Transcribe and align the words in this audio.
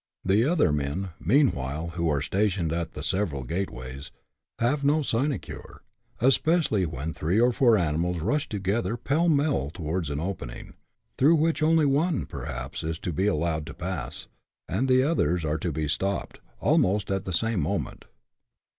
The 0.25 0.45
other 0.45 0.71
men, 0.73 1.11
mean 1.19 1.49
while, 1.51 1.89
who 1.89 2.09
are 2.09 2.23
stationed 2.23 2.73
at 2.73 2.93
the 2.93 3.03
several 3.03 3.43
gateways, 3.43 4.09
have 4.57 4.83
no 4.83 5.03
sine 5.03 5.37
cure, 5.37 5.83
especially 6.19 6.87
when 6.87 7.13
three 7.13 7.39
or 7.39 7.51
four 7.51 7.77
animals 7.77 8.17
rush 8.17 8.49
together 8.49 8.97
pell 8.97 9.29
mell 9.29 9.69
towards 9.69 10.09
an 10.09 10.19
opening, 10.19 10.73
through 11.19 11.35
which 11.35 11.61
only 11.61 11.85
one, 11.85 12.25
perhaps, 12.25 12.83
is 12.83 12.97
to 12.97 13.13
be 13.13 13.27
allowed 13.27 13.67
to 13.67 13.75
pass, 13.75 14.25
and 14.67 14.89
the 14.89 15.03
others 15.03 15.45
are 15.45 15.59
to 15.59 15.71
be 15.71 15.87
stopped, 15.87 16.39
almost 16.59 17.11
at 17.11 17.25
the 17.25 17.31
same 17.31 17.59
moment. 17.59 18.05